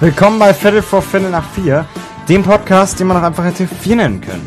[0.00, 1.84] Willkommen bei Viertel vor Viertel nach vier,
[2.28, 4.46] dem Podcast, den man auch einfach hätte vier nennen können.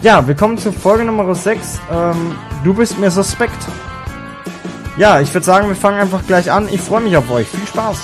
[0.00, 1.78] Ja, willkommen zu Folge Nummer 6.
[1.90, 2.34] Ähm,
[2.64, 3.68] du bist mir suspekt.
[4.96, 6.70] Ja, ich würde sagen, wir fangen einfach gleich an.
[6.72, 7.48] Ich freue mich auf euch.
[7.48, 7.98] Viel Spaß.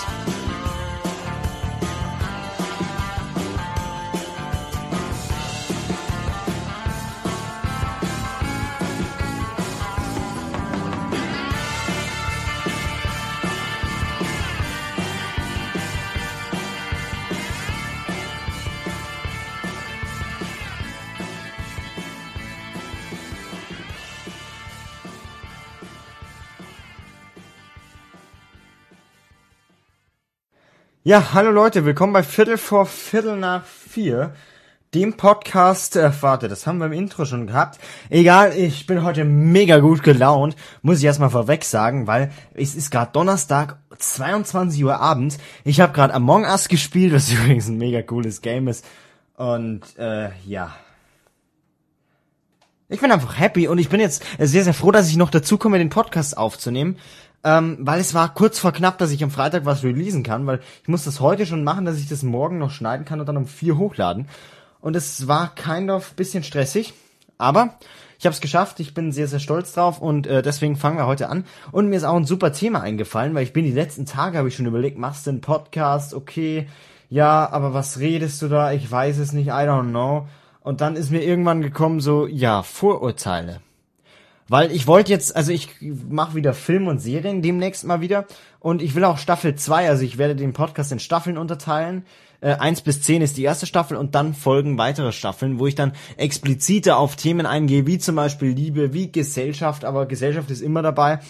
[31.08, 34.34] Ja, hallo Leute, willkommen bei Viertel vor Viertel nach vier,
[34.92, 37.80] dem Podcast, äh, warte, das haben wir im Intro schon gehabt.
[38.10, 42.90] Egal, ich bin heute mega gut gelaunt, muss ich erstmal vorweg sagen, weil es ist
[42.90, 45.38] gerade Donnerstag, 22 Uhr abends.
[45.64, 48.84] Ich habe gerade Among Us gespielt, was übrigens ein mega cooles Game ist.
[49.34, 50.76] Und äh, ja.
[52.90, 55.56] Ich bin einfach happy und ich bin jetzt sehr, sehr froh, dass ich noch dazu
[55.56, 56.98] komme, den Podcast aufzunehmen
[57.44, 60.60] ähm, weil es war kurz vor knapp, dass ich am Freitag was releasen kann, weil
[60.82, 63.36] ich muss das heute schon machen, dass ich das morgen noch schneiden kann und dann
[63.36, 64.28] um vier hochladen.
[64.80, 66.94] Und es war kind of bisschen stressig,
[67.36, 67.78] aber
[68.18, 71.06] ich habe es geschafft, ich bin sehr, sehr stolz drauf und äh, deswegen fangen wir
[71.06, 71.44] heute an.
[71.70, 74.48] Und mir ist auch ein super Thema eingefallen, weil ich bin die letzten Tage, habe
[74.48, 76.66] ich schon überlegt, machst du einen Podcast, okay,
[77.10, 78.72] ja, aber was redest du da?
[78.72, 80.26] Ich weiß es nicht, I don't know.
[80.60, 83.60] Und dann ist mir irgendwann gekommen so, ja, Vorurteile.
[84.48, 88.26] Weil ich wollte jetzt, also ich mache wieder Film und Serien demnächst mal wieder.
[88.60, 92.04] Und ich will auch Staffel 2, also ich werde den Podcast in Staffeln unterteilen.
[92.40, 95.74] Äh, 1 bis 10 ist die erste Staffel und dann folgen weitere Staffeln, wo ich
[95.74, 100.82] dann expliziter auf Themen eingehe, wie zum Beispiel Liebe, wie Gesellschaft, aber Gesellschaft ist immer
[100.82, 101.20] dabei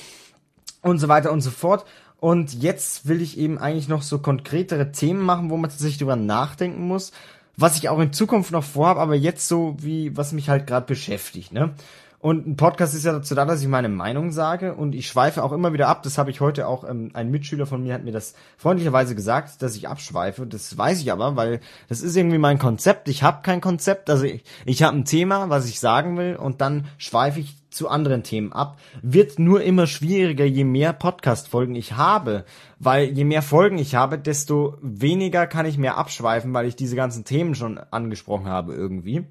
[0.83, 1.85] und so weiter und so fort.
[2.21, 6.17] Und jetzt will ich eben eigentlich noch so konkretere Themen machen, wo man tatsächlich drüber
[6.17, 7.13] nachdenken muss,
[7.57, 10.87] was ich auch in Zukunft noch vorhabe, aber jetzt so wie, was mich halt gerade
[10.87, 11.75] beschäftigt, ne?
[12.21, 15.45] Und ein Podcast ist ja dazu da, dass ich meine Meinung sage und ich schweife
[15.45, 16.03] auch immer wieder ab.
[16.03, 19.63] Das habe ich heute auch, ähm, ein Mitschüler von mir hat mir das freundlicherweise gesagt,
[19.63, 20.45] dass ich abschweife.
[20.45, 23.09] Das weiß ich aber, weil das ist irgendwie mein Konzept.
[23.09, 24.11] Ich habe kein Konzept.
[24.11, 27.89] Also ich, ich habe ein Thema, was ich sagen will und dann schweife ich zu
[27.89, 28.79] anderen Themen ab.
[29.01, 32.45] Wird nur immer schwieriger, je mehr Podcast-Folgen ich habe.
[32.81, 36.97] Weil je mehr Folgen ich habe, desto weniger kann ich mehr abschweifen, weil ich diese
[36.97, 39.25] ganzen Themen schon angesprochen habe irgendwie.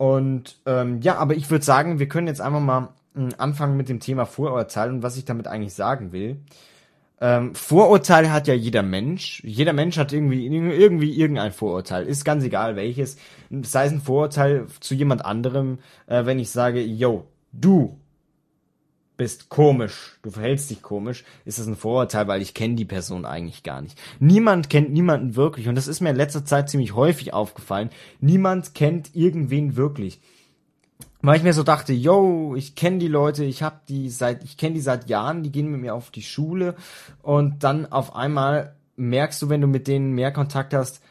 [0.00, 3.90] Und ähm, ja, aber ich würde sagen, wir können jetzt einfach mal äh, anfangen mit
[3.90, 6.38] dem Thema Vorurteil und was ich damit eigentlich sagen will.
[7.20, 9.42] Ähm, Vorurteile hat ja jeder Mensch.
[9.44, 12.06] Jeder Mensch hat irgendwie, irgendwie irgendein Vorurteil.
[12.06, 13.18] Ist ganz egal welches.
[13.50, 17.99] Sei es ein Vorurteil zu jemand anderem, äh, wenn ich sage, yo, du
[19.20, 23.26] bist komisch, du verhältst dich komisch, ist das ein Vorurteil, weil ich kenne die Person
[23.26, 24.00] eigentlich gar nicht.
[24.18, 27.90] Niemand kennt niemanden wirklich und das ist mir in letzter Zeit ziemlich häufig aufgefallen.
[28.20, 30.22] Niemand kennt irgendwen wirklich.
[31.20, 34.56] Weil ich mir so dachte, yo, ich kenne die Leute, ich hab die seit, ich
[34.56, 36.74] kenne die seit Jahren, die gehen mit mir auf die Schule
[37.20, 41.02] und dann auf einmal merkst du, wenn du mit denen mehr Kontakt hast,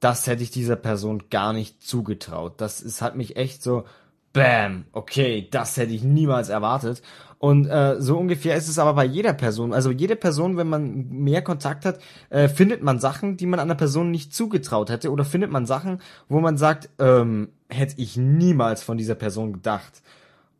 [0.00, 2.62] das hätte ich dieser Person gar nicht zugetraut.
[2.62, 3.84] Das ist, hat mich echt so,
[4.32, 7.02] bam, okay, das hätte ich niemals erwartet.
[7.42, 9.72] Und äh, so ungefähr ist es aber bei jeder Person.
[9.72, 11.98] Also jede Person, wenn man mehr Kontakt hat,
[12.30, 15.10] äh, findet man Sachen, die man einer Person nicht zugetraut hätte.
[15.10, 20.02] Oder findet man Sachen, wo man sagt, ähm, hätte ich niemals von dieser Person gedacht.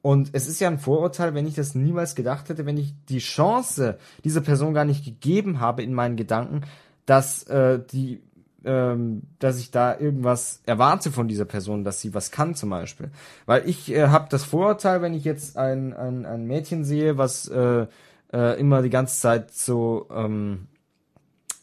[0.03, 3.21] Und es ist ja ein Vorurteil, wenn ich das niemals gedacht hätte, wenn ich die
[3.21, 6.63] Chance dieser Person gar nicht gegeben habe in meinen Gedanken,
[7.07, 8.25] dass äh, die
[8.65, 13.11] ähm, dass ich da irgendwas erwarte von dieser Person, dass sie was kann zum Beispiel.
[13.47, 17.49] Weil ich äh, habe das Vorurteil, wenn ich jetzt ein, ein, ein Mädchen sehe, was
[17.49, 17.87] äh,
[18.33, 20.69] äh, immer die ganze Zeit so, ähm,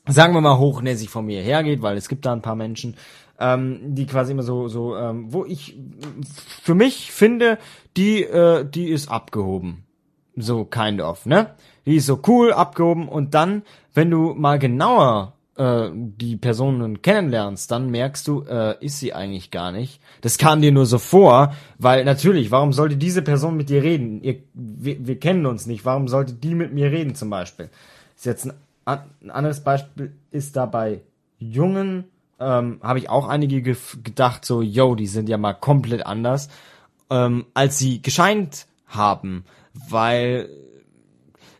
[0.07, 2.95] sagen wir mal, hochnäsig von mir hergeht, weil es gibt da ein paar Menschen,
[3.39, 5.79] ähm, die quasi immer so, so, ähm, wo ich
[6.61, 7.57] für mich finde,
[7.95, 9.85] die, äh, die ist abgehoben.
[10.35, 11.55] So kind of, ne?
[11.85, 13.63] Die ist so cool, abgehoben und dann,
[13.93, 19.51] wenn du mal genauer äh, die Personen kennenlernst, dann merkst du, äh, ist sie eigentlich
[19.51, 20.01] gar nicht.
[20.21, 24.23] Das kam dir nur so vor, weil natürlich, warum sollte diese Person mit dir reden?
[24.23, 27.69] Ihr, wir, wir kennen uns nicht, warum sollte die mit mir reden zum Beispiel?
[28.15, 28.53] Ist jetzt ein,
[29.21, 31.01] ein anderes Beispiel ist da bei
[31.39, 32.05] Jungen,
[32.39, 36.47] ähm, habe ich auch einige gedacht, so, yo, die sind ja mal komplett anders,
[37.09, 40.49] ähm, als sie gescheint haben, weil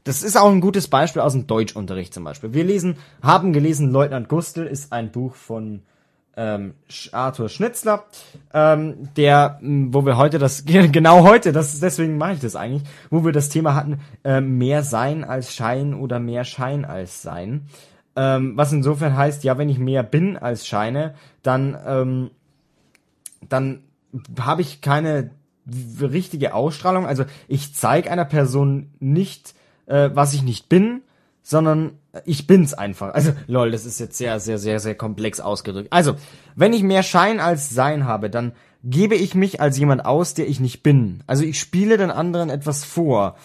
[0.10, 2.52] das ist auch ein gutes Beispiel aus dem Deutschunterricht zum Beispiel.
[2.52, 5.84] Wir lesen, haben gelesen, Leutnant Gustl ist ein Buch von
[6.36, 6.74] ähm,
[7.12, 8.06] Arthur Schnitzler,
[8.52, 13.24] ähm, der, wo wir heute das, genau heute, das deswegen mache ich das eigentlich, wo
[13.24, 17.68] wir das Thema hatten, äh, mehr Sein als Schein oder mehr Schein als Sein.
[18.16, 21.14] Ähm, was insofern heißt, ja, wenn ich mehr bin als scheine,
[21.44, 22.32] dann, ähm,
[23.48, 23.84] dann
[24.40, 25.30] habe ich keine
[26.02, 27.06] richtige Ausstrahlung.
[27.06, 29.54] Also ich zeige einer Person nicht,
[29.90, 31.02] äh, was ich nicht bin,
[31.44, 31.94] sondern
[32.26, 33.14] ich bin's einfach.
[33.14, 35.92] Also, lol, das ist jetzt sehr, sehr, sehr, sehr komplex ausgedrückt.
[35.92, 36.16] Also,
[36.56, 38.54] wenn ich mehr Schein als Sein habe, dann
[38.84, 41.24] gebe ich mich als jemand aus, der ich nicht bin.
[41.28, 43.36] Also ich spiele den anderen etwas vor.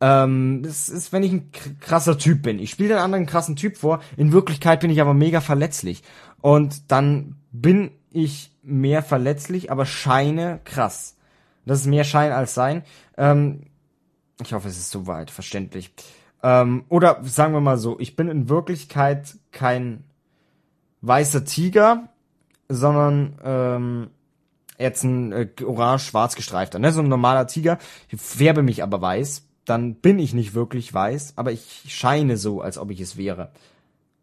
[0.00, 1.50] Ähm, das ist, wenn ich ein
[1.80, 2.58] krasser Typ bin.
[2.58, 4.00] Ich spiele den anderen einen krassen Typ vor.
[4.16, 6.02] In Wirklichkeit bin ich aber mega verletzlich.
[6.40, 11.16] Und dann bin ich mehr verletzlich, aber scheine krass.
[11.66, 12.82] Das ist mehr Schein als Sein.
[13.18, 13.64] Ähm,
[14.42, 15.92] ich hoffe, es ist soweit verständlich.
[16.42, 20.04] Ähm, oder sagen wir mal so, ich bin in Wirklichkeit kein
[21.00, 22.08] weißer Tiger,
[22.68, 24.10] sondern ähm,
[24.78, 26.92] jetzt ein äh, orange-schwarz gestreifter, ne?
[26.92, 27.78] So ein normaler Tiger.
[28.08, 32.60] Ich färbe mich aber weiß, dann bin ich nicht wirklich weiß, aber ich scheine so,
[32.60, 33.50] als ob ich es wäre.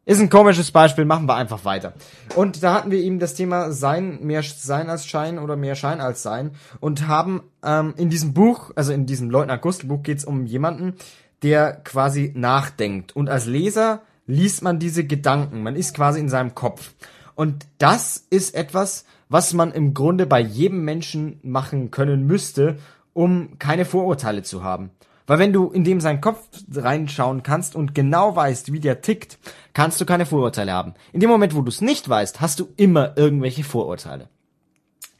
[0.07, 1.93] Ist ein komisches Beispiel, machen wir einfach weiter.
[2.35, 5.99] Und da hatten wir eben das Thema Sein, mehr Sein als Schein oder mehr Schein
[5.99, 10.19] als Sein und haben ähm, in diesem Buch, also in diesem Leutnant Gustl Buch geht
[10.19, 10.93] es um jemanden,
[11.41, 13.15] der quasi nachdenkt.
[13.15, 15.63] Und als Leser liest man diese Gedanken.
[15.63, 16.93] Man ist quasi in seinem Kopf.
[17.33, 22.77] Und das ist etwas, was man im Grunde bei jedem Menschen machen können müsste,
[23.13, 24.91] um keine Vorurteile zu haben.
[25.27, 26.39] Weil wenn du in dem seinen Kopf
[26.73, 29.39] reinschauen kannst und genau weißt, wie der tickt,
[29.73, 30.93] kannst du keine Vorurteile haben.
[31.13, 34.29] In dem Moment, wo du es nicht weißt, hast du immer irgendwelche Vorurteile.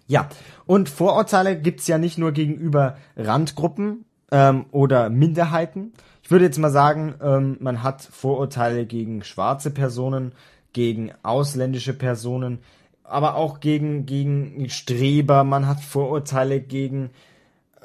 [0.08, 0.30] Ja,
[0.68, 5.94] und Vorurteile gibt's ja nicht nur gegenüber Randgruppen ähm, oder Minderheiten,
[6.26, 10.32] ich würde jetzt mal sagen, ähm, man hat Vorurteile gegen schwarze Personen,
[10.74, 12.64] gegen ausländische Personen,
[13.04, 17.12] aber auch gegen, gegen Streber, man hat Vorurteile gegen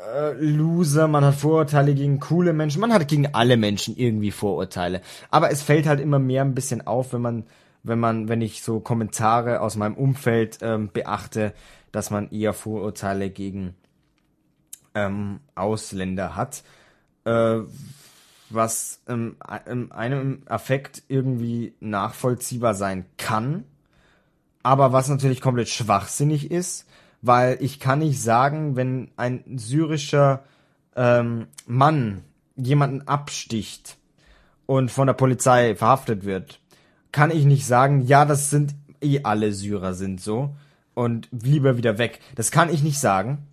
[0.00, 5.02] äh, Loser, man hat Vorurteile gegen coole Menschen, man hat gegen alle Menschen irgendwie Vorurteile.
[5.30, 7.44] Aber es fällt halt immer mehr ein bisschen auf, wenn man,
[7.82, 11.52] wenn man, wenn ich so Kommentare aus meinem Umfeld ähm, beachte,
[11.92, 13.74] dass man eher Vorurteile gegen
[14.94, 16.62] ähm, Ausländer hat.
[17.24, 17.60] Äh,
[18.50, 19.36] was ähm,
[19.66, 23.64] in einem Affekt irgendwie nachvollziehbar sein kann,
[24.62, 26.86] aber was natürlich komplett schwachsinnig ist,
[27.22, 30.44] weil ich kann nicht sagen, wenn ein syrischer
[30.96, 32.22] ähm, Mann
[32.56, 33.96] jemanden absticht
[34.66, 36.60] und von der Polizei verhaftet wird,
[37.12, 40.54] kann ich nicht sagen, ja, das sind eh alle Syrer sind so
[40.94, 42.20] und lieber wieder weg.
[42.34, 43.46] Das kann ich nicht sagen,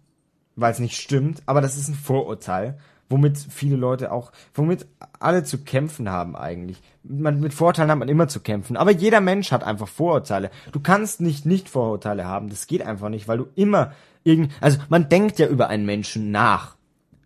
[0.56, 2.78] weil es nicht stimmt, aber das ist ein Vorurteil
[3.10, 4.86] womit viele Leute auch, womit
[5.20, 6.82] alle zu kämpfen haben eigentlich.
[7.04, 10.52] Man, mit Vorurteilen hat man immer zu kämpfen, aber jeder Mensch hat einfach Vorurteile.
[10.72, 13.94] Du kannst nicht nicht Vorurteile haben, das geht einfach nicht, weil du immer
[14.24, 16.76] irgend, also man denkt ja über einen Menschen nach.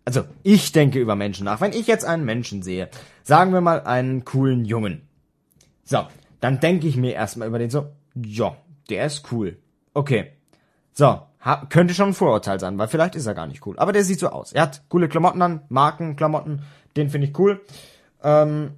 [0.04, 1.60] Also ich denke über Menschen nach.
[1.60, 2.88] Wenn ich jetzt einen Menschen sehe,
[3.22, 5.02] sagen wir mal einen coolen Jungen.
[5.84, 6.06] So,
[6.40, 8.56] dann denke ich mir erstmal über den so, ja,
[8.88, 9.58] der ist cool.
[9.94, 10.32] Okay.
[10.92, 13.78] So, ha, könnte schon ein Vorurteil sein, weil vielleicht ist er gar nicht cool.
[13.78, 14.52] Aber der sieht so aus.
[14.52, 16.62] Er hat coole Klamotten an, Markenklamotten,
[16.96, 17.60] den finde ich cool.
[18.22, 18.72] Ähm,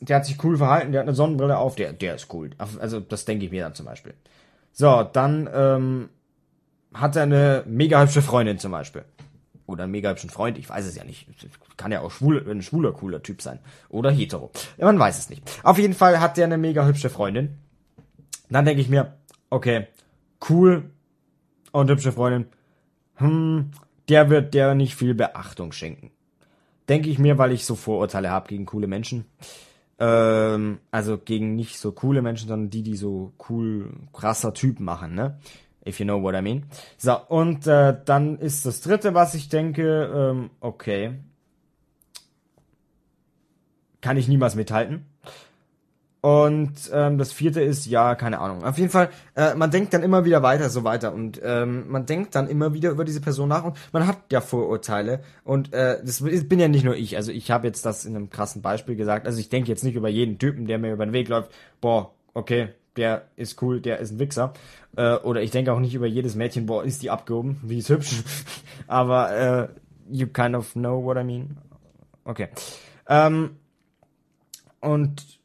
[0.00, 2.50] der hat sich cool verhalten, der hat eine Sonnenbrille auf, der, der ist cool.
[2.58, 4.14] Also das denke ich mir dann zum Beispiel.
[4.72, 6.08] So, dann ähm,
[6.94, 9.04] hat er eine mega hübsche Freundin zum Beispiel.
[9.66, 11.26] Oder einen mega hübschen Freund, ich weiß es ja nicht.
[11.76, 13.58] Kann ja auch schwul, ein schwuler, cooler Typ sein.
[13.90, 14.50] Oder hetero.
[14.78, 15.42] Man weiß es nicht.
[15.62, 17.58] Auf jeden Fall hat der eine mega hübsche Freundin.
[18.48, 19.18] Dann denke ich mir,
[19.50, 19.88] okay,
[20.48, 20.90] cool,
[21.72, 22.46] und hübsche Freundin,
[23.14, 23.70] hm,
[24.08, 26.10] der wird der nicht viel Beachtung schenken.
[26.88, 29.26] Denke ich mir, weil ich so Vorurteile habe gegen coole Menschen.
[29.98, 35.14] Ähm, also gegen nicht so coole Menschen, sondern die, die so cool, krasser Typ machen,
[35.14, 35.38] ne?
[35.86, 36.64] If you know what I mean.
[36.96, 41.14] So, und äh, dann ist das dritte, was ich denke, ähm, okay.
[44.00, 45.06] Kann ich niemals mithalten.
[46.20, 48.64] Und ähm, das vierte ist, ja, keine Ahnung.
[48.64, 51.12] Auf jeden Fall, äh, man denkt dann immer wieder weiter, so weiter.
[51.12, 54.40] Und ähm, man denkt dann immer wieder über diese Person nach und man hat ja
[54.40, 55.20] Vorurteile.
[55.44, 57.16] Und äh, das bin ja nicht nur ich.
[57.16, 59.26] Also ich habe jetzt das in einem krassen Beispiel gesagt.
[59.26, 62.12] Also ich denke jetzt nicht über jeden Typen, der mir über den Weg läuft, boah,
[62.34, 64.52] okay, der ist cool, der ist ein Wichser.
[64.96, 67.90] Äh, oder ich denke auch nicht über jedes Mädchen, boah, ist die abgehoben, wie ist
[67.90, 68.24] hübsch.
[68.88, 69.68] Aber äh,
[70.10, 71.58] you kind of know what I mean.
[72.24, 72.48] Okay.
[73.08, 73.56] Ähm,
[74.80, 75.37] und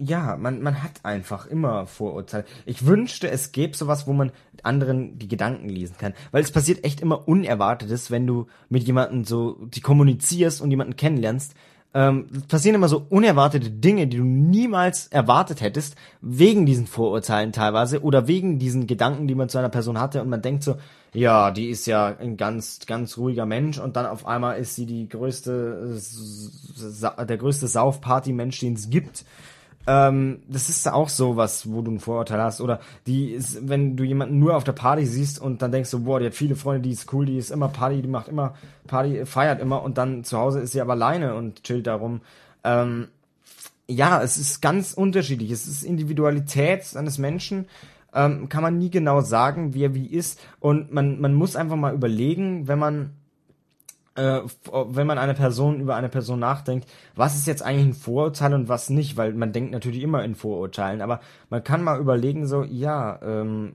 [0.00, 2.44] ja, man, man hat einfach immer Vorurteile.
[2.64, 6.14] Ich wünschte, es gäbe sowas, wo man anderen die Gedanken lesen kann.
[6.32, 10.96] Weil es passiert echt immer Unerwartetes, wenn du mit jemandem so die kommunizierst und jemanden
[10.96, 11.54] kennenlernst.
[11.92, 18.02] Ähm, passieren immer so unerwartete Dinge, die du niemals erwartet hättest, wegen diesen Vorurteilen teilweise
[18.02, 20.76] oder wegen diesen Gedanken, die man zu einer Person hatte und man denkt so,
[21.12, 24.86] ja, die ist ja ein ganz, ganz ruhiger Mensch und dann auf einmal ist sie
[24.86, 26.00] die größte,
[27.28, 29.24] der größte Saufparty-Mensch, den es gibt
[29.86, 32.60] ähm, das ist auch so was, wo du ein Vorurteil hast.
[32.60, 36.04] Oder die ist, wenn du jemanden nur auf der Party siehst und dann denkst du,
[36.04, 38.54] boah, die hat viele Freunde, die ist cool, die ist immer Party, die macht immer
[38.86, 42.20] Party, feiert immer und dann zu Hause ist sie aber alleine und chillt darum.
[42.62, 43.08] Ähm,
[43.86, 45.50] ja, es ist ganz unterschiedlich.
[45.50, 47.66] Es ist Individualität eines Menschen.
[48.14, 50.40] Ähm, kann man nie genau sagen, wie er wie ist.
[50.60, 53.10] Und man, man muss einfach mal überlegen, wenn man
[54.20, 56.86] äh, wenn man eine Person über eine Person nachdenkt,
[57.16, 60.34] was ist jetzt eigentlich ein Vorurteil und was nicht, weil man denkt natürlich immer in
[60.34, 63.72] Vorurteilen, aber man kann mal überlegen, so, ja, ähm,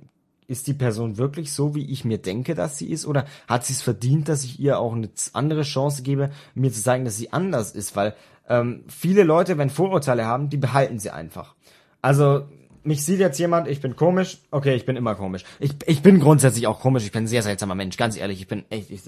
[0.47, 3.73] ist die Person wirklich so, wie ich mir denke, dass sie ist, oder hat sie
[3.73, 7.33] es verdient, dass ich ihr auch eine andere Chance gebe, mir zu sagen, dass sie
[7.33, 8.13] anders ist, weil
[8.47, 11.55] ähm, viele Leute, wenn Vorurteile haben, die behalten sie einfach.
[12.03, 12.43] Also
[12.83, 15.43] mich sieht jetzt jemand, ich bin komisch, okay, ich bin immer komisch.
[15.59, 18.47] Ich, ich bin grundsätzlich auch komisch, ich bin ein sehr seltsamer Mensch, ganz ehrlich, ich
[18.47, 19.01] bin echt, ich,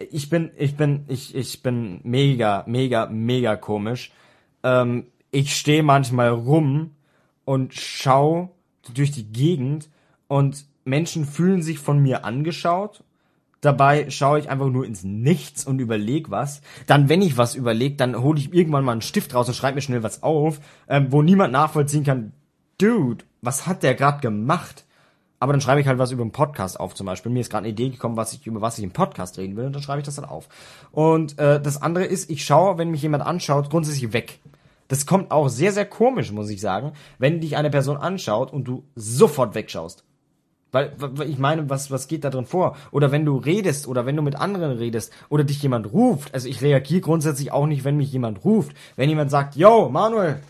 [0.00, 4.12] ich bin, ich bin, ich, ich bin mega, mega, mega komisch.
[4.62, 6.92] Ähm, ich stehe manchmal rum
[7.44, 8.56] und schau
[8.94, 9.90] durch die Gegend
[10.26, 13.04] und Menschen fühlen sich von mir angeschaut.
[13.60, 16.62] Dabei schaue ich einfach nur ins Nichts und überleg was.
[16.86, 19.74] Dann, wenn ich was überleg, dann hole ich irgendwann mal einen Stift raus und schreibe
[19.74, 22.32] mir schnell was auf, ähm, wo niemand nachvollziehen kann.
[22.78, 24.86] Dude, was hat der gerade gemacht?
[25.42, 27.32] Aber dann schreibe ich halt was über einen Podcast auf zum Beispiel.
[27.32, 29.64] Mir ist gerade eine Idee gekommen, was ich über was ich im Podcast reden will
[29.64, 30.48] und dann schreibe ich das dann auf.
[30.92, 34.38] Und äh, das andere ist, ich schaue, wenn mich jemand anschaut, grundsätzlich weg.
[34.88, 38.64] Das kommt auch sehr, sehr komisch, muss ich sagen, wenn dich eine Person anschaut und
[38.64, 40.04] du sofort wegschaust.
[40.72, 42.76] Weil, weil ich meine, was, was geht da drin vor?
[42.90, 46.34] Oder wenn du redest oder wenn du mit anderen redest oder dich jemand ruft.
[46.34, 48.76] Also ich reagiere grundsätzlich auch nicht, wenn mich jemand ruft.
[48.96, 50.40] Wenn jemand sagt, yo, Manuel,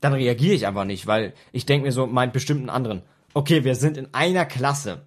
[0.00, 3.02] dann reagiere ich einfach nicht, weil ich denke mir so, meint bestimmten anderen
[3.34, 5.06] okay, wir sind in einer Klasse,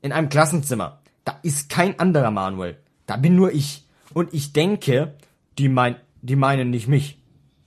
[0.00, 1.00] in einem Klassenzimmer.
[1.24, 2.78] Da ist kein anderer Manuel.
[3.06, 3.86] Da bin nur ich.
[4.14, 5.14] Und ich denke,
[5.58, 7.22] die, mein, die meinen nicht mich.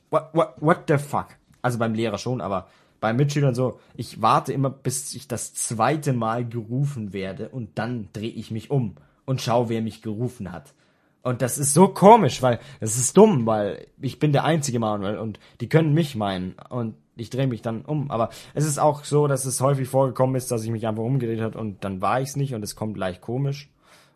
[0.10, 1.27] What, what, what the fuck?
[1.62, 2.67] Also beim Lehrer schon, aber
[3.00, 8.10] bei Mitschülern so, ich warte immer, bis ich das zweite Mal gerufen werde und dann
[8.13, 10.74] drehe ich mich um und schau, wer mich gerufen hat.
[11.22, 15.17] Und das ist so komisch, weil es ist dumm, weil ich bin der einzige Manuel
[15.17, 16.55] und die können mich meinen.
[16.70, 18.12] Und ich drehe mich dann um.
[18.12, 21.41] Aber es ist auch so, dass es häufig vorgekommen ist, dass ich mich einfach umgedreht
[21.41, 23.69] hat und dann war ich's nicht und es kommt leicht komisch.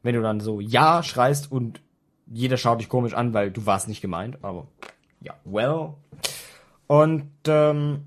[0.03, 1.81] Wenn du dann so Ja schreist und
[2.27, 4.37] jeder schaut dich komisch an, weil du warst nicht gemeint.
[4.43, 4.67] Aber
[5.21, 5.93] ja, well.
[6.87, 8.05] Und ähm,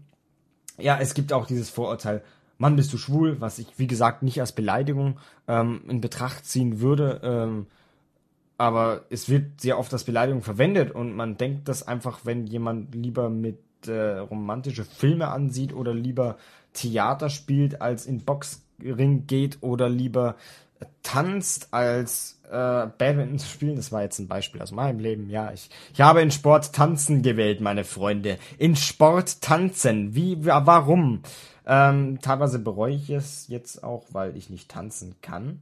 [0.79, 2.23] ja, es gibt auch dieses Vorurteil,
[2.59, 5.19] Mann, bist du schwul, was ich, wie gesagt, nicht als Beleidigung
[5.49, 7.21] ähm, in Betracht ziehen würde.
[7.23, 7.67] Ähm,
[8.57, 12.95] aber es wird sehr oft als Beleidigung verwendet und man denkt das einfach, wenn jemand
[12.95, 13.59] lieber mit
[13.89, 16.37] äh, romantische Filme ansieht oder lieber
[16.73, 20.37] Theater spielt, als in Boxring geht oder lieber
[21.03, 23.77] tanzt, als äh, Badminton zu spielen.
[23.77, 25.31] Das war jetzt ein Beispiel aus meinem Leben.
[25.31, 28.39] Ja, ich, ich habe in Sport tanzen gewählt, meine Freunde.
[28.59, 30.15] In Sport tanzen.
[30.15, 31.23] Wie, warum?
[31.67, 35.61] Ähm, teilweise bereue ich es jetzt auch, weil ich nicht tanzen kann.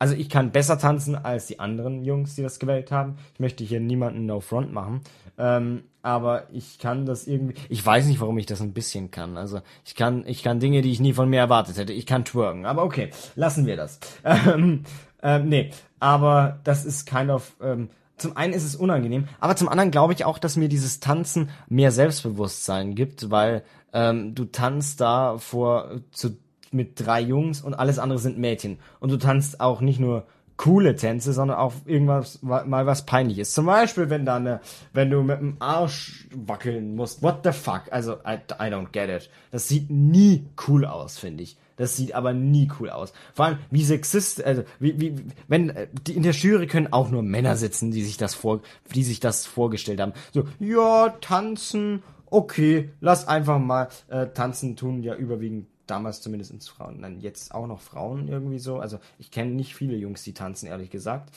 [0.00, 3.16] Also ich kann besser tanzen als die anderen Jungs, die das gewählt haben.
[3.34, 5.00] Ich möchte hier niemanden No Front machen.
[5.36, 7.54] Ähm, aber ich kann das irgendwie.
[7.68, 9.36] Ich weiß nicht, warum ich das ein bisschen kann.
[9.36, 11.92] Also ich kann, ich kann Dinge, die ich nie von mir erwartet hätte.
[11.92, 12.64] Ich kann twerken.
[12.64, 14.00] Aber okay, lassen wir das.
[14.48, 14.84] Ähm,
[15.22, 17.56] ähm, nee, aber das ist kind of.
[17.60, 21.00] Ähm, zum einen ist es unangenehm, aber zum anderen glaube ich auch, dass mir dieses
[21.00, 23.62] Tanzen mehr Selbstbewusstsein gibt, weil
[23.92, 26.36] ähm, du tanzt da vor zu
[26.70, 28.78] mit drei Jungs und alles andere sind Mädchen.
[29.00, 30.26] Und du tanzt auch nicht nur
[30.58, 33.52] coole Tänze, sondern auch irgendwas mal was peinliches.
[33.52, 34.60] Zum Beispiel, wenn da eine,
[34.92, 37.22] wenn du mit dem Arsch wackeln musst.
[37.22, 37.84] What the fuck?
[37.90, 39.30] Also, I, I don't get it.
[39.50, 41.56] Das sieht nie cool aus, finde ich.
[41.76, 43.12] Das sieht aber nie cool aus.
[43.32, 45.14] Vor allem, wie sexist, also, wie, wie,
[45.46, 48.60] wenn, äh, die, in der Jury können auch nur Männer sitzen, die sich das vor,
[48.92, 50.12] die sich das vorgestellt haben.
[50.34, 56.68] So, ja, tanzen, okay, lass einfach mal, äh, tanzen tun ja überwiegend damals zumindest ins
[56.68, 58.78] Frauen, dann jetzt auch noch Frauen irgendwie so.
[58.78, 61.30] Also ich kenne nicht viele Jungs, die tanzen, ehrlich gesagt.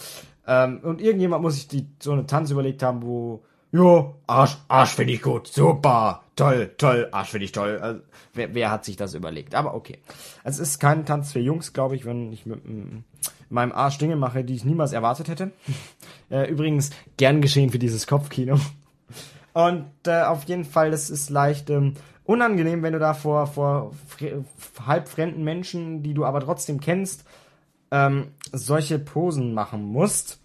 [0.48, 4.92] Ähm, und irgendjemand muss sich die so eine Tanz überlegt haben, wo, jo, Arsch, Arsch
[4.96, 7.80] finde ich gut, super, toll, toll, Arsch finde ich toll.
[7.80, 8.02] Also,
[8.34, 9.56] wer, wer hat sich das überlegt?
[9.56, 10.00] Aber okay.
[10.44, 13.04] Also es ist kein Tanz für Jungs, glaube ich, wenn ich mit mm,
[13.50, 15.52] meinem Arsch Dinge mache, die ich niemals erwartet hätte.
[16.30, 18.60] äh, übrigens, gern geschehen für dieses Kopfkino.
[19.54, 21.96] Und äh, auf jeden Fall, das ist leicht ähm,
[22.32, 23.92] unangenehm, wenn du da vor, vor
[24.86, 27.26] halb fremden Menschen, die du aber trotzdem kennst,
[27.92, 30.40] ähm, solche Posen machen musst.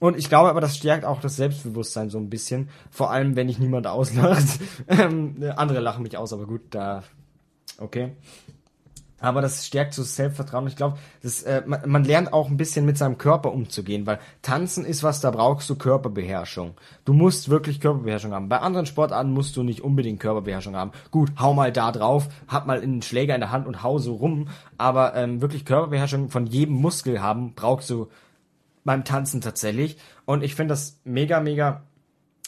[0.00, 2.68] Und ich glaube aber, das stärkt auch das Selbstbewusstsein so ein bisschen.
[2.90, 4.60] Vor allem, wenn dich niemand auslacht.
[4.88, 7.02] ähm, andere lachen mich aus, aber gut, da.
[7.78, 8.12] Okay.
[9.24, 10.66] Aber das stärkt so das Selbstvertrauen.
[10.66, 14.84] Ich glaube, äh, man, man lernt auch ein bisschen mit seinem Körper umzugehen, weil Tanzen
[14.84, 16.74] ist was, da brauchst du Körperbeherrschung.
[17.06, 18.50] Du musst wirklich Körperbeherrschung haben.
[18.50, 20.92] Bei anderen Sportarten musst du nicht unbedingt Körperbeherrschung haben.
[21.10, 24.14] Gut, hau mal da drauf, hab mal einen Schläger in der Hand und hau so
[24.14, 28.08] rum, aber ähm, wirklich Körperbeherrschung von jedem Muskel haben, brauchst du
[28.84, 29.96] beim Tanzen tatsächlich.
[30.26, 31.82] Und ich finde das mega, mega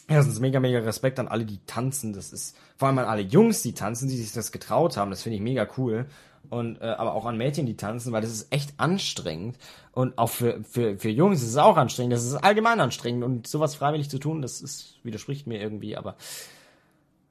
[0.08, 2.12] Erstens mega, mega Respekt an alle, die tanzen.
[2.12, 5.10] Das ist vor allem an alle Jungs, die tanzen, die sich das getraut haben.
[5.10, 6.06] Das finde ich mega cool
[6.50, 9.58] und äh, aber auch an Mädchen, die tanzen, weil das ist echt anstrengend.
[9.92, 12.12] Und auch für für für Jungs ist es auch anstrengend.
[12.12, 13.24] Das ist allgemein anstrengend.
[13.24, 16.16] Und sowas freiwillig zu tun, das ist widerspricht mir irgendwie, aber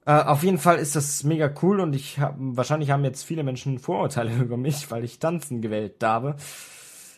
[0.06, 1.80] äh, auf jeden Fall ist das mega cool.
[1.80, 6.04] Und ich habe wahrscheinlich haben jetzt viele Menschen Vorurteile über mich, weil ich tanzen gewählt
[6.04, 6.36] habe.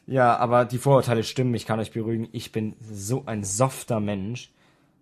[0.07, 4.53] Ja, aber die Vorurteile stimmen, ich kann euch beruhigen, ich bin so ein softer Mensch,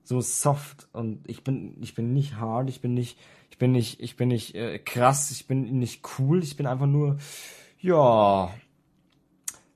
[0.03, 0.87] so soft.
[0.93, 3.17] Und ich bin ich bin nicht hart, ich bin nicht
[3.55, 6.87] ich bin nicht, ich bin nicht äh, krass, ich bin nicht cool, ich bin einfach
[6.87, 7.19] nur,
[7.79, 8.53] ja,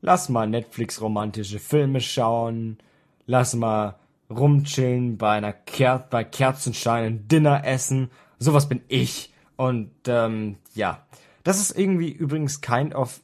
[0.01, 2.77] lass mal Netflix romantische Filme schauen,
[3.25, 3.97] lass mal
[4.29, 8.11] rumchillen bei einer Ker bei Kerzenschein ein Dinner essen.
[8.37, 9.33] Sowas bin ich.
[9.55, 11.07] Und ähm, ja,
[11.45, 13.21] das ist irgendwie übrigens kind of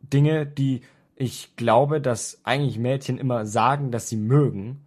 [0.00, 0.80] Dinge, die
[1.16, 4.86] ich glaube, dass eigentlich Mädchen immer sagen, dass sie mögen.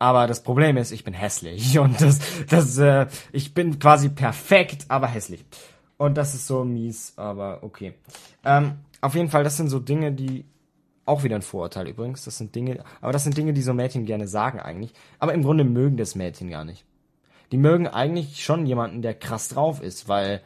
[0.00, 4.86] Aber das Problem ist, ich bin hässlich und das, das, äh, ich bin quasi perfekt,
[4.88, 5.44] aber hässlich.
[5.98, 7.92] Und das ist so mies, aber okay.
[8.42, 10.46] Ähm, auf jeden Fall, das sind so Dinge, die
[11.04, 12.24] auch wieder ein Vorurteil übrigens.
[12.24, 14.94] Das sind Dinge, aber das sind Dinge, die so Mädchen gerne sagen eigentlich.
[15.18, 16.86] Aber im Grunde mögen das Mädchen gar nicht.
[17.52, 20.40] Die mögen eigentlich schon jemanden, der krass drauf ist, weil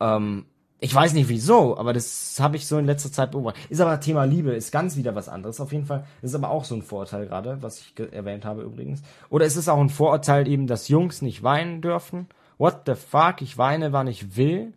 [0.00, 0.44] ähm,
[0.80, 3.68] ich weiß nicht wieso, aber das habe ich so in letzter Zeit beobachtet.
[3.68, 5.60] Ist aber Thema Liebe, ist ganz wieder was anderes.
[5.60, 9.02] Auf jeden Fall ist aber auch so ein Vorurteil gerade, was ich erwähnt habe übrigens.
[9.28, 12.28] Oder ist es auch ein Vorurteil eben, dass Jungs nicht weinen dürfen?
[12.58, 13.42] What the fuck?
[13.42, 14.72] Ich weine, wann ich will.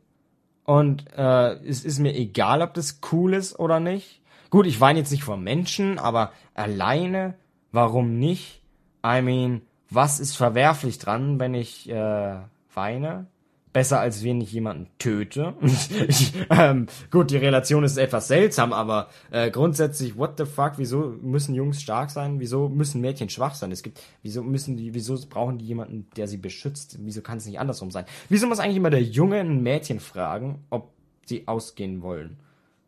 [0.66, 4.22] Und äh, es ist mir egal, ob das cool ist oder nicht.
[4.50, 7.36] Gut, ich weine jetzt nicht vor Menschen, aber alleine,
[7.72, 8.62] warum nicht?
[9.06, 12.38] I mean, was ist verwerflich dran, wenn ich äh,
[12.74, 13.28] weine?
[13.74, 15.54] Besser, als wenn ich jemanden töte.
[16.08, 21.16] ich, ähm, gut, die Relation ist etwas seltsam, aber äh, grundsätzlich, what the fuck, wieso
[21.22, 22.40] müssen Jungs stark sein?
[22.40, 23.72] Wieso müssen Mädchen schwach sein?
[23.72, 26.98] Es gibt, wieso müssen die, wieso brauchen die jemanden, der sie beschützt?
[27.02, 28.06] Wieso kann es nicht andersrum sein?
[28.30, 30.92] Wieso muss eigentlich immer der Junge ein Mädchen fragen, ob
[31.26, 32.38] sie ausgehen wollen?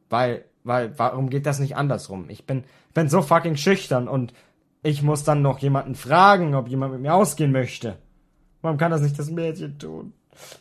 [0.09, 2.29] Weil, weil, warum geht das nicht andersrum?
[2.29, 4.33] Ich bin, bin so fucking schüchtern und
[4.83, 7.97] ich muss dann noch jemanden fragen, ob jemand mit mir ausgehen möchte.
[8.61, 10.13] Warum kann das nicht das Mädchen tun?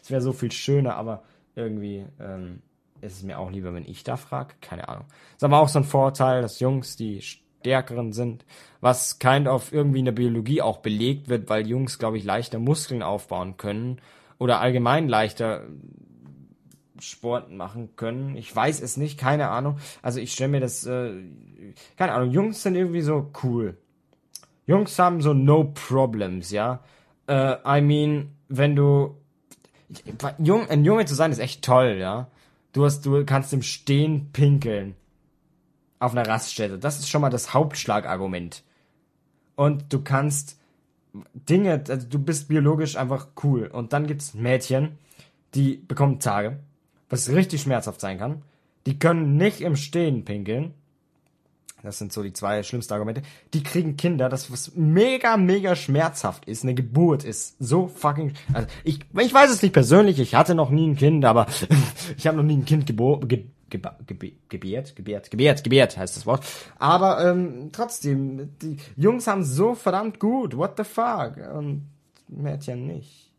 [0.02, 1.22] Es wäre so viel schöner, aber
[1.54, 2.62] irgendwie ähm,
[3.00, 4.54] ist es mir auch lieber, wenn ich da frage.
[4.60, 5.04] Keine Ahnung.
[5.34, 8.44] Ist aber auch so ein Vorteil, dass Jungs die stärkeren sind,
[8.80, 12.58] was kind of irgendwie in der Biologie auch belegt wird, weil Jungs, glaube ich, leichter
[12.58, 14.00] Muskeln aufbauen können
[14.38, 15.64] oder allgemein leichter
[16.98, 18.36] Sport machen können.
[18.36, 19.78] Ich weiß es nicht, keine Ahnung.
[20.02, 21.12] Also ich stelle mir das, äh,
[21.96, 23.76] keine Ahnung, Jungs sind irgendwie so cool.
[24.66, 26.80] Jungs haben so no problems, ja.
[27.26, 29.16] Äh, I mean, wenn du
[30.38, 32.28] Jung, ein Junge zu sein ist echt toll, ja.
[32.72, 34.94] Du hast, du kannst im Stehen pinkeln.
[35.98, 36.78] Auf einer Raststätte.
[36.78, 38.62] Das ist schon mal das Hauptschlagargument.
[39.54, 40.58] Und du kannst
[41.34, 43.66] Dinge, also du bist biologisch einfach cool.
[43.66, 44.98] Und dann gibt's Mädchen,
[45.54, 46.58] die bekommen Tage,
[47.08, 48.42] was richtig schmerzhaft sein kann.
[48.86, 50.74] Die können nicht im Stehen pinkeln
[51.82, 53.22] das sind so die zwei schlimmsten Argumente.
[53.54, 56.62] Die kriegen Kinder, das was mega, mega schmerzhaft ist.
[56.62, 58.34] Eine Geburt ist so fucking.
[58.52, 61.46] Also ich, ich weiß es nicht persönlich, ich hatte noch nie ein Kind, aber
[62.16, 63.26] ich habe noch nie ein Kind geboren.
[63.26, 66.44] Ge, ge, ge, gebärt, gebärt, gebärt, gebärt heißt das Wort.
[66.78, 70.56] Aber ähm, trotzdem, die Jungs haben so verdammt gut.
[70.56, 71.36] What the fuck?
[71.54, 71.88] Und
[72.28, 73.30] Mädchen nicht.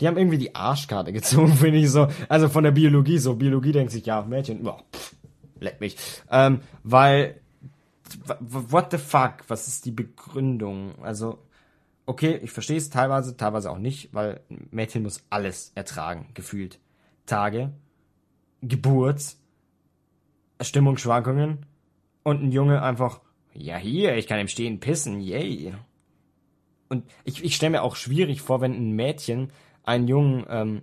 [0.00, 2.06] Die haben irgendwie die Arschkarte gezogen, finde ich so.
[2.28, 3.34] Also von der Biologie so.
[3.34, 5.16] Biologie denkt sich, ja, Mädchen, boah, pff,
[5.58, 5.96] leck mich.
[6.30, 7.40] Ähm, weil
[8.40, 9.44] what the fuck?
[9.48, 10.94] Was ist die Begründung?
[11.02, 11.38] Also,
[12.06, 16.80] okay, ich verstehe es teilweise, teilweise auch nicht, weil ein Mädchen muss alles ertragen, gefühlt.
[17.26, 17.72] Tage,
[18.62, 19.36] Geburt,
[20.60, 21.66] Stimmungsschwankungen
[22.22, 23.20] und ein Junge einfach,
[23.54, 25.74] ja hier, ich kann im Stehen pissen, yay.
[26.88, 29.52] Und ich, ich stelle mir auch schwierig vor, wenn ein Mädchen
[29.84, 30.82] einen Jungen ähm,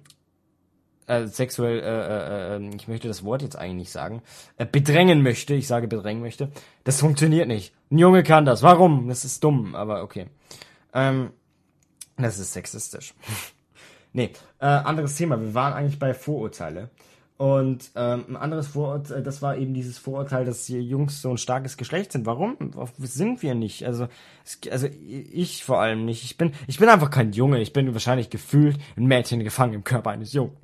[1.08, 4.22] äh, sexuell, äh, äh, äh, ich möchte das Wort jetzt eigentlich nicht sagen,
[4.58, 6.50] äh, bedrängen möchte, ich sage bedrängen möchte,
[6.84, 7.74] das funktioniert nicht.
[7.92, 8.64] Ein Junge kann das.
[8.64, 9.08] Warum?
[9.08, 10.28] Das ist dumm, aber okay.
[10.94, 11.32] Ähm,
[12.18, 13.14] das ist sexistisch.
[14.14, 15.40] nee, äh, anderes Thema.
[15.40, 16.90] Wir waren eigentlich bei Vorurteile.
[17.38, 21.76] Und ähm, ein anderes Vorurteil, das war eben dieses Vorurteil, dass Jungs so ein starkes
[21.76, 22.26] Geschlecht sind.
[22.26, 22.56] Warum?
[22.98, 23.86] Sind wir nicht?
[23.86, 24.08] Also,
[24.72, 26.24] also ich vor allem nicht.
[26.24, 27.60] Ich bin, ich bin einfach kein Junge.
[27.60, 30.56] Ich bin wahrscheinlich gefühlt ein Mädchen gefangen im Körper eines Jungen.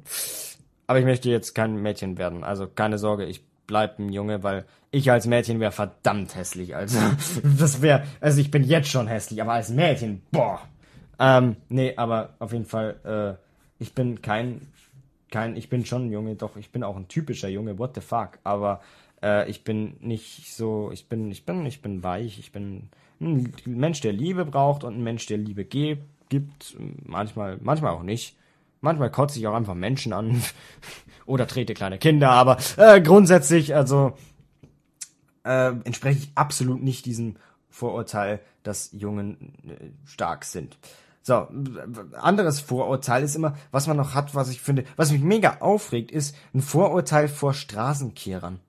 [0.87, 2.45] Aber ich möchte jetzt kein Mädchen werden.
[2.45, 6.75] Also keine Sorge, ich bleib ein Junge, weil ich als Mädchen wäre verdammt hässlich.
[6.75, 6.99] Also,
[7.57, 10.61] das wäre, also ich bin jetzt schon hässlich, aber als Mädchen, boah.
[11.19, 14.67] Ähm, nee, aber auf jeden Fall, äh, ich bin kein,
[15.31, 18.01] kein, ich bin schon ein Junge, doch, ich bin auch ein typischer Junge, what the
[18.01, 18.81] fuck, aber
[19.23, 22.89] äh, ich bin nicht so, ich bin, ich bin, ich bin weich, ich bin
[23.19, 28.03] ein Mensch, der Liebe braucht und ein Mensch, der Liebe gibt, gibt, manchmal, manchmal auch
[28.03, 28.35] nicht.
[28.79, 30.41] Manchmal kotze ich auch einfach Menschen an
[31.27, 34.13] oder trete kleine Kinder, aber äh, grundsätzlich, also
[35.43, 37.35] äh, entspreche ich absolut nicht diesem
[37.69, 40.77] Vorurteil, dass Jungen äh, stark sind.
[41.23, 41.47] So,
[42.19, 46.11] anderes Vorurteil ist immer, was man noch hat, was ich finde, was mich mega aufregt,
[46.11, 48.59] ist ein Vorurteil vor Straßenkehrern.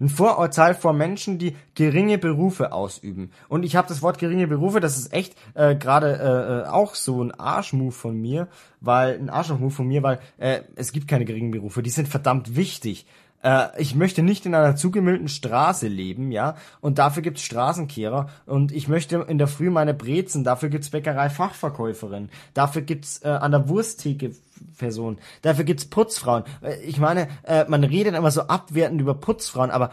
[0.00, 3.30] Ein Vorurteil vor Menschen, die geringe Berufe ausüben.
[3.48, 6.96] Und ich habe das Wort geringe Berufe, das ist echt äh, gerade äh, äh auch
[6.96, 8.48] so ein Arschmove von mir,
[8.80, 12.56] weil ein Arschlochmove von mir, weil äh, es gibt keine geringen Berufe, die sind verdammt
[12.56, 13.06] wichtig
[13.44, 18.72] äh, ich möchte nicht in einer zugemüllten Straße leben, ja, und dafür gibt's Straßenkehrer und
[18.72, 23.68] ich möchte in der Früh meine Brezen, dafür gibt's Bäckerei-Fachverkäuferin, dafür gibt's äh, an der
[23.68, 24.32] Wursttheke
[24.78, 26.44] Person, dafür gibt's Putzfrauen.
[26.62, 29.90] Äh, ich meine, äh, man redet immer so abwertend über Putzfrauen, aber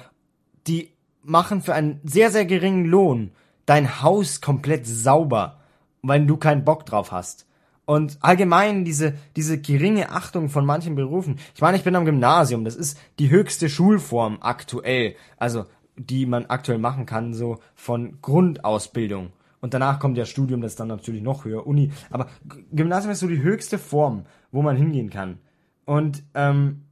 [0.68, 3.32] die machen für einen sehr, sehr geringen Lohn
[3.66, 5.60] dein Haus komplett sauber,
[6.02, 7.46] weil du keinen Bock drauf hast.
[7.92, 11.36] Und allgemein diese, diese geringe Achtung von manchen Berufen.
[11.54, 15.66] Ich meine, ich bin am Gymnasium, das ist die höchste Schulform aktuell, also
[15.98, 19.34] die man aktuell machen kann, so von Grundausbildung.
[19.60, 21.92] Und danach kommt ja Studium, das ist dann natürlich noch höher, Uni.
[22.10, 22.28] Aber
[22.72, 24.24] Gymnasium ist so die höchste Form,
[24.54, 25.40] wo man hingehen kann.
[25.84, 26.84] Und ähm,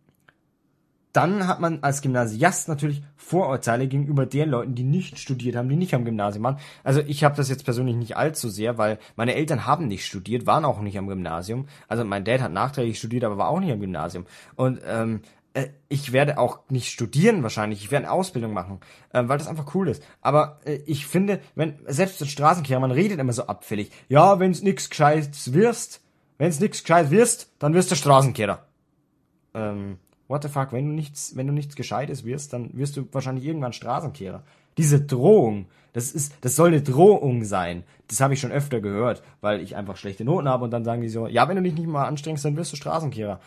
[1.13, 5.75] dann hat man als Gymnasiast natürlich Vorurteile gegenüber den Leuten, die nicht studiert haben, die
[5.75, 6.59] nicht am Gymnasium waren.
[6.83, 10.45] Also ich habe das jetzt persönlich nicht allzu sehr, weil meine Eltern haben nicht studiert,
[10.45, 11.67] waren auch nicht am Gymnasium.
[11.87, 14.25] Also mein Dad hat nachträglich studiert, aber war auch nicht am Gymnasium.
[14.55, 15.21] Und ähm,
[15.53, 18.79] äh, ich werde auch nicht studieren wahrscheinlich, ich werde eine Ausbildung machen,
[19.11, 20.03] äh, weil das einfach cool ist.
[20.21, 23.91] Aber äh, ich finde, wenn selbst als Straßenkehrer, man redet immer so abfällig.
[24.09, 26.01] Ja, wenn's nix Gescheites wirst,
[26.37, 28.65] wenn's nix Gescheites wirst, dann wirst du Straßenkehrer.
[29.55, 29.97] Ähm,
[30.29, 33.43] what the fuck, wenn du nichts, wenn du nichts Gescheites wirst, dann wirst du wahrscheinlich
[33.43, 34.43] irgendwann Straßenkehrer.
[34.77, 37.83] Diese Drohung, das ist, das soll eine Drohung sein.
[38.07, 41.01] Das habe ich schon öfter gehört, weil ich einfach schlechte Noten habe und dann sagen
[41.01, 43.41] die so, ja, wenn du dich nicht mal anstrengst, dann wirst du Straßenkehrer.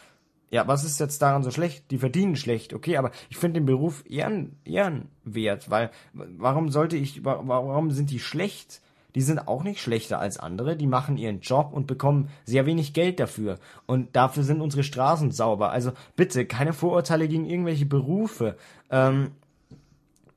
[0.51, 1.91] Ja, was ist jetzt daran so schlecht?
[1.91, 7.25] Die verdienen schlecht, okay, aber ich finde den Beruf ehren, ehrenwert, weil warum sollte ich,
[7.25, 8.83] warum sind die schlecht?
[9.15, 12.93] Die sind auch nicht schlechter als andere, die machen ihren Job und bekommen sehr wenig
[12.95, 13.59] Geld dafür.
[13.87, 15.71] Und dafür sind unsere Straßen sauber.
[15.71, 18.57] Also bitte, keine Vorurteile gegen irgendwelche Berufe.
[18.91, 19.33] Ähm,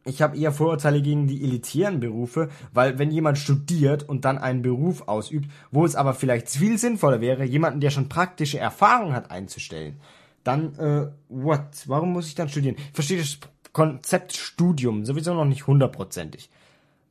[0.03, 4.61] ich habe eher Vorurteile gegen die elitären Berufe, weil wenn jemand studiert und dann einen
[4.61, 9.31] Beruf ausübt, wo es aber vielleicht viel sinnvoller wäre, jemanden, der schon praktische Erfahrung hat,
[9.31, 9.99] einzustellen,
[10.43, 11.65] dann, äh, what?
[11.87, 12.75] Warum muss ich dann studieren?
[12.77, 13.39] Ich verstehe das
[13.73, 16.51] Konzept Studium sowieso noch nicht hundertprozentig.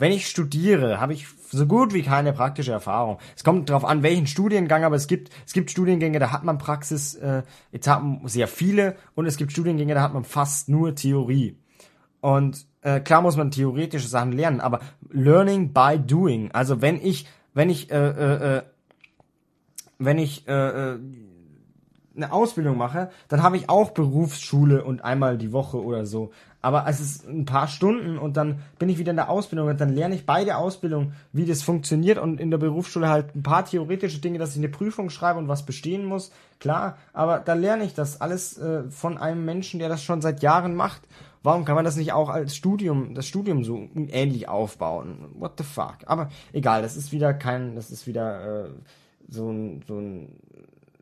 [0.05, 3.17] Wenn ich studiere, habe ich so gut wie keine praktische Erfahrung.
[3.35, 6.59] Es kommt darauf an, welchen Studiengang, aber es gibt, es gibt Studiengänge, da hat man
[6.59, 11.57] Praxis-Etappen äh, sehr viele und es gibt Studiengänge, da hat man fast nur Theorie.
[12.21, 16.51] Und äh, klar muss man theoretische Sachen lernen, aber Learning by Doing.
[16.53, 18.63] Also wenn ich, wenn ich, äh, äh, äh
[19.99, 20.99] wenn ich äh, äh,
[22.15, 26.31] eine Ausbildung mache, dann habe ich auch Berufsschule und einmal die Woche oder so.
[26.65, 29.79] Aber es ist ein paar Stunden und dann bin ich wieder in der Ausbildung und
[29.79, 33.67] dann lerne ich beide Ausbildungen, wie das funktioniert und in der Berufsschule halt ein paar
[33.67, 36.33] theoretische Dinge, dass ich eine Prüfung schreibe und was bestehen muss.
[36.61, 40.43] Klar, aber dann lerne ich das alles äh, von einem Menschen, der das schon seit
[40.43, 41.03] Jahren macht.
[41.43, 45.19] Warum kann man das nicht auch als Studium, das Studium so ähnlich aufbauen?
[45.35, 45.99] What the fuck?
[46.07, 48.71] Aber egal, das ist wieder kein, das ist wieder äh,
[49.29, 50.41] so ein, so ein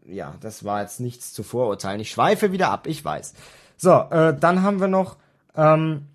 [0.06, 2.00] ja, das war jetzt nichts zu vorurteilen.
[2.00, 3.34] Ich schweife wieder ab, ich weiß.
[3.76, 5.21] So, äh, dann haben wir noch
[5.56, 6.06] ähm,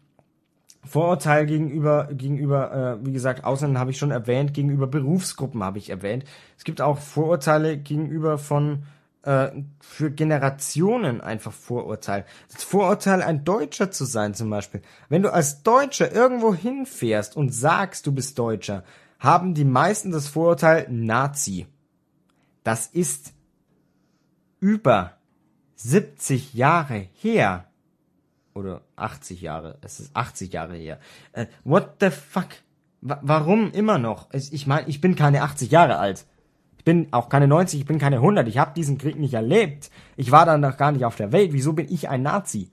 [0.84, 5.90] Vorurteil gegenüber, gegenüber, äh, wie gesagt, Ausländern habe ich schon erwähnt, gegenüber Berufsgruppen habe ich
[5.90, 6.24] erwähnt.
[6.58, 8.84] Es gibt auch Vorurteile gegenüber von
[9.24, 12.26] äh, für Generationen einfach Vorurteil.
[12.52, 14.82] Das Vorurteil, ein Deutscher zu sein zum Beispiel.
[15.10, 18.84] Wenn du als Deutscher irgendwo hinfährst und sagst, du bist Deutscher,
[19.20, 21.68] haben die meisten das Vorurteil Nazi.
[22.64, 23.34] Das ist
[24.60, 25.18] über
[25.76, 27.67] 70 Jahre her.
[28.58, 29.78] Oder 80 Jahre.
[29.82, 31.00] Es ist 80 Jahre her.
[31.34, 32.48] Äh, what the fuck?
[33.02, 34.30] W warum immer noch?
[34.34, 36.26] Ich meine, ich bin keine 80 Jahre alt.
[36.80, 38.48] Ich bin auch keine 90, ich bin keine 100.
[38.48, 39.92] Ich habe diesen Krieg nicht erlebt.
[40.16, 41.54] Ich war dann noch gar nicht auf der Welt.
[41.54, 42.72] Wieso bin ich ein Nazi?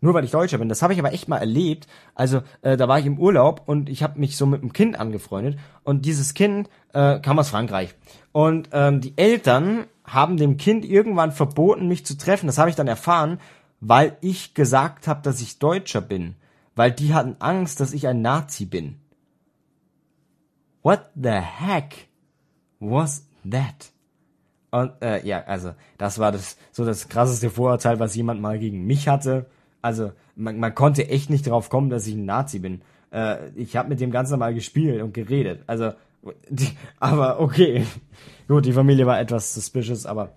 [0.00, 0.70] Nur weil ich Deutscher bin.
[0.70, 1.86] Das habe ich aber echt mal erlebt.
[2.14, 4.98] Also äh, da war ich im Urlaub und ich habe mich so mit einem Kind
[4.98, 5.58] angefreundet.
[5.84, 7.94] Und dieses Kind äh, kam aus Frankreich.
[8.32, 12.46] Und ähm, die Eltern haben dem Kind irgendwann verboten, mich zu treffen.
[12.46, 13.38] Das habe ich dann erfahren,
[13.80, 16.34] weil ich gesagt habe, dass ich Deutscher bin.
[16.74, 18.96] Weil die hatten Angst, dass ich ein Nazi bin.
[20.82, 22.08] What the heck
[22.78, 23.92] was that?
[24.70, 28.86] Und äh, ja, also das war das so das krasseste Vorurteil, was jemand mal gegen
[28.86, 29.46] mich hatte.
[29.80, 32.82] Also man, man konnte echt nicht drauf kommen, dass ich ein Nazi bin.
[33.10, 35.62] Äh, ich habe mit dem ganz normal gespielt und geredet.
[35.66, 35.92] Also,
[36.50, 37.86] die, aber okay.
[38.48, 40.34] Gut, die Familie war etwas suspicious, aber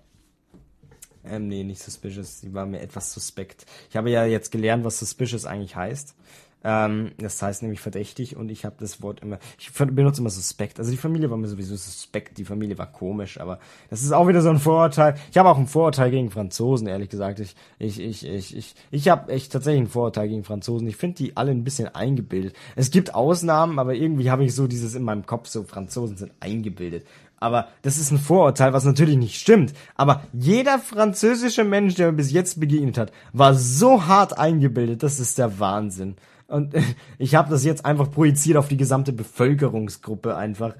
[1.24, 2.40] ähm, nee, nicht suspicious.
[2.40, 3.66] Sie war mir etwas suspekt.
[3.90, 6.14] Ich habe ja jetzt gelernt, was suspicious eigentlich heißt.
[6.62, 10.78] Ähm, das heißt nämlich verdächtig und ich habe das Wort immer, ich benutze immer suspekt.
[10.78, 14.28] Also die Familie war mir sowieso suspekt, die Familie war komisch, aber das ist auch
[14.28, 15.14] wieder so ein Vorurteil.
[15.30, 17.40] Ich habe auch ein Vorurteil gegen Franzosen, ehrlich gesagt.
[17.40, 20.86] Ich, ich, ich, ich, ich, ich habe echt tatsächlich ein Vorurteil gegen Franzosen.
[20.86, 22.54] Ich finde die alle ein bisschen eingebildet.
[22.76, 26.32] Es gibt Ausnahmen, aber irgendwie habe ich so dieses in meinem Kopf, so Franzosen sind
[26.40, 27.06] eingebildet.
[27.40, 29.72] Aber das ist ein Vorurteil, was natürlich nicht stimmt.
[29.96, 35.02] Aber jeder französische Mensch, der mir bis jetzt begegnet hat, war so hart eingebildet.
[35.02, 36.16] Das ist der Wahnsinn.
[36.48, 36.74] Und
[37.18, 40.74] ich habe das jetzt einfach projiziert auf die gesamte Bevölkerungsgruppe einfach.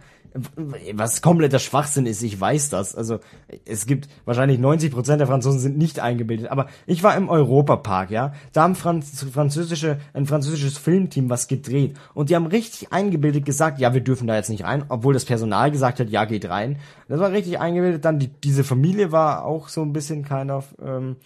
[0.93, 2.95] Was kompletter Schwachsinn ist, ich weiß das.
[2.95, 3.19] Also
[3.65, 6.51] es gibt wahrscheinlich 90% der Franzosen sind nicht eingebildet.
[6.51, 8.33] Aber ich war im Europapark, ja.
[8.53, 11.97] Da haben Franz französische, ein französisches Filmteam was gedreht.
[12.15, 14.85] Und die haben richtig eingebildet gesagt, ja, wir dürfen da jetzt nicht rein.
[14.89, 16.79] Obwohl das Personal gesagt hat, ja, geht rein.
[17.09, 18.05] Das war richtig eingebildet.
[18.05, 20.75] Dann die, diese Familie war auch so ein bisschen kind of...
[20.81, 21.17] Ähm,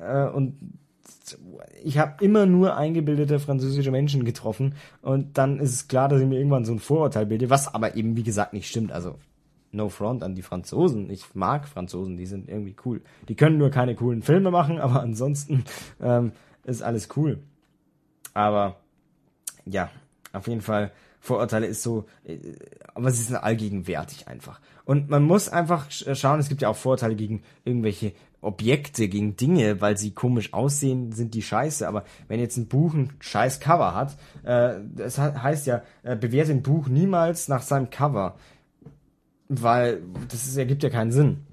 [0.00, 0.56] äh, und
[1.82, 6.26] ich habe immer nur eingebildete französische Menschen getroffen und dann ist es klar, dass ich
[6.26, 8.92] mir irgendwann so ein Vorurteil bilde, was aber eben wie gesagt nicht stimmt.
[8.92, 9.16] Also
[9.72, 11.10] no front an die Franzosen.
[11.10, 13.02] Ich mag Franzosen, die sind irgendwie cool.
[13.28, 15.64] Die können nur keine coolen Filme machen, aber ansonsten
[16.00, 16.32] ähm,
[16.64, 17.38] ist alles cool.
[18.34, 18.76] Aber
[19.64, 19.90] ja,
[20.32, 22.38] auf jeden Fall Vorurteile ist so, äh,
[22.94, 24.60] aber sie sind allgegenwärtig einfach.
[24.84, 29.82] Und man muss einfach schauen, es gibt ja auch Vorurteile gegen irgendwelche Objekte, gegen Dinge,
[29.82, 31.86] weil sie komisch aussehen, sind die scheiße.
[31.86, 36.52] Aber wenn jetzt ein Buch ein scheiß Cover hat, äh, das heißt ja, äh, bewerte
[36.52, 38.36] ein Buch niemals nach seinem Cover.
[39.48, 41.44] Weil das ist, ergibt ja keinen Sinn,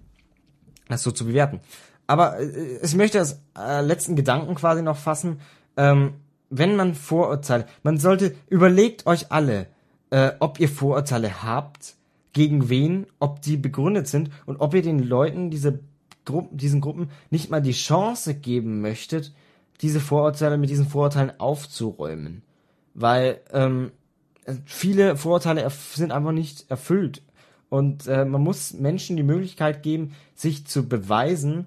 [0.88, 1.60] das so zu bewerten.
[2.06, 5.42] Aber äh, ich möchte als äh, letzten Gedanken quasi noch fassen.
[5.76, 6.14] Ähm,
[6.50, 9.68] wenn man Vorurteile, man sollte, überlegt euch alle,
[10.10, 11.96] äh, ob ihr Vorurteile habt,
[12.34, 15.80] gegen wen, ob die begründet sind und ob ihr den Leuten diese
[16.24, 19.34] Gruppen, diesen Gruppen nicht mal die Chance geben möchtet,
[19.82, 22.44] diese Vorurteile mit diesen Vorurteilen aufzuräumen.
[22.94, 23.92] Weil ähm,
[24.66, 27.24] viele Vorurteile sind einfach nicht erfüllt.
[27.70, 31.66] Und äh, man muss Menschen die Möglichkeit geben, sich zu beweisen,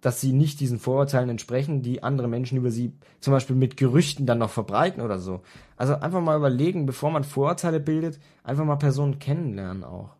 [0.00, 4.26] dass sie nicht diesen Vorurteilen entsprechen, die andere Menschen über sie zum Beispiel mit Gerüchten
[4.26, 5.40] dann noch verbreiten oder so.
[5.76, 10.18] Also einfach mal überlegen, bevor man Vorurteile bildet, einfach mal Personen kennenlernen auch.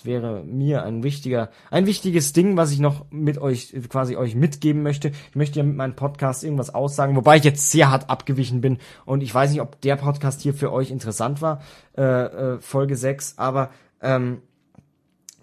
[0.00, 4.34] Das wäre mir ein wichtiger, ein wichtiges Ding, was ich noch mit euch, quasi euch
[4.34, 5.08] mitgeben möchte.
[5.08, 8.78] Ich möchte ja mit meinem Podcast irgendwas aussagen, wobei ich jetzt sehr hart abgewichen bin
[9.04, 11.60] und ich weiß nicht, ob der Podcast hier für euch interessant war,
[11.98, 13.68] äh, äh, Folge 6, aber,
[14.00, 14.40] ähm,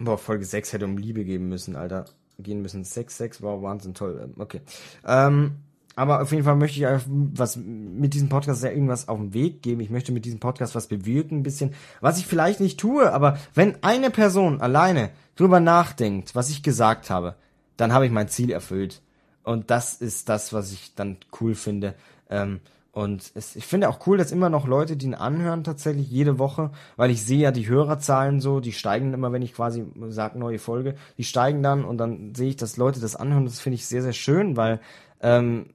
[0.00, 2.06] boah, Folge 6 hätte um Liebe geben müssen, Alter,
[2.38, 2.84] gehen müssen.
[2.84, 4.60] 6, 6, wow, Wahnsinn, toll, okay.
[5.06, 5.56] Ähm,
[5.96, 6.86] aber auf jeden Fall möchte ich
[7.34, 9.80] was mit diesem Podcast ja irgendwas auf den Weg geben.
[9.80, 13.36] Ich möchte mit diesem Podcast was bewirken, ein bisschen, was ich vielleicht nicht tue, aber
[13.54, 17.34] wenn eine Person alleine drüber nachdenkt, was ich gesagt habe,
[17.76, 19.02] dann habe ich mein Ziel erfüllt.
[19.42, 21.94] Und das ist das, was ich dann cool finde.
[22.30, 22.60] Ähm,
[22.98, 26.40] und es, ich finde auch cool, dass immer noch Leute die ihn anhören tatsächlich jede
[26.40, 30.36] Woche, weil ich sehe ja die Hörerzahlen so, die steigen immer, wenn ich quasi sage
[30.36, 33.44] neue Folge, die steigen dann und dann sehe ich, dass Leute das anhören.
[33.44, 34.80] Das finde ich sehr, sehr schön, weil
[35.20, 35.66] ähm,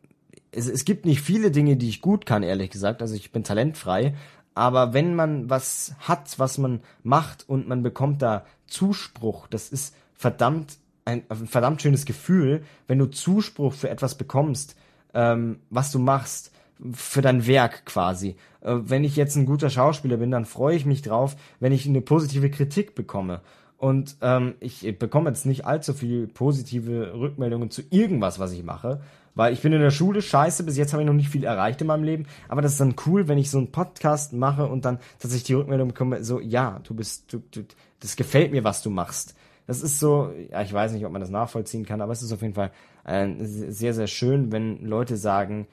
[0.52, 3.02] es, es gibt nicht viele Dinge, die ich gut kann, ehrlich gesagt.
[3.02, 4.16] Also ich bin talentfrei.
[4.54, 9.96] Aber wenn man was hat, was man macht und man bekommt da Zuspruch, das ist
[10.14, 14.76] verdammt ein, ein verdammt schönes Gefühl, wenn du Zuspruch für etwas bekommst,
[15.14, 16.53] ähm, was du machst,
[16.91, 18.36] für dein Werk quasi.
[18.62, 21.88] Äh, wenn ich jetzt ein guter Schauspieler bin, dann freue ich mich drauf, wenn ich
[21.88, 23.41] eine positive Kritik bekomme.
[23.78, 29.02] Und ähm, ich bekomme jetzt nicht allzu viel positive Rückmeldungen zu irgendwas, was ich mache.
[29.36, 31.82] Weil ich bin in der Schule scheiße, bis jetzt habe ich noch nicht viel erreicht
[31.82, 32.28] in meinem Leben.
[32.48, 35.56] Aber das ist dann cool, wenn ich so einen Podcast mache und dann tatsächlich die
[35.56, 37.65] Rückmeldung bekomme, so, ja, du bist, du, du,
[38.00, 39.36] das gefällt mir, was du machst.
[39.65, 42.32] Das ist so, ja, ich weiß nicht, ob man das nachvollziehen kann, aber es ist
[42.32, 42.72] auf jeden Fall
[43.06, 45.67] äh, sehr, sehr schön, wenn Leute sagen,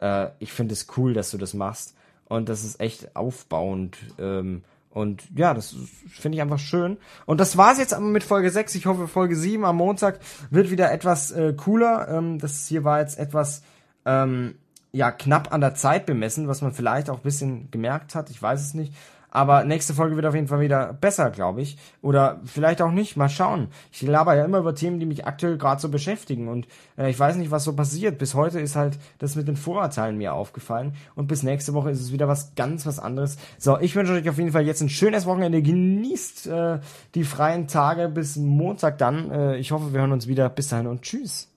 [0.00, 1.94] äh, ich finde es cool, dass du das machst.
[2.28, 3.96] Und das ist echt aufbauend.
[4.18, 5.76] Ähm, und ja, das
[6.08, 6.96] finde ich einfach schön.
[7.26, 8.74] Und das war's jetzt aber mit Folge 6.
[8.76, 12.08] Ich hoffe, Folge 7 am Montag wird wieder etwas äh, cooler.
[12.08, 13.62] Ähm, das hier war jetzt etwas
[14.06, 14.54] ähm,
[14.92, 18.30] ja knapp an der Zeit bemessen, was man vielleicht auch ein bisschen gemerkt hat.
[18.30, 18.94] Ich weiß es nicht.
[19.36, 21.76] Aber nächste Folge wird auf jeden Fall wieder besser, glaube ich.
[22.00, 23.18] Oder vielleicht auch nicht.
[23.18, 23.68] Mal schauen.
[23.92, 26.48] Ich laber ja immer über Themen, die mich aktuell gerade so beschäftigen.
[26.48, 28.16] Und äh, ich weiß nicht, was so passiert.
[28.16, 30.94] Bis heute ist halt das mit den Vorurteilen mir aufgefallen.
[31.16, 33.36] Und bis nächste Woche ist es wieder was ganz was anderes.
[33.58, 35.60] So, ich wünsche euch auf jeden Fall jetzt ein schönes Wochenende.
[35.60, 36.78] Genießt äh,
[37.14, 39.30] die freien Tage bis Montag dann.
[39.30, 40.48] Äh, ich hoffe, wir hören uns wieder.
[40.48, 41.54] Bis dahin und tschüss.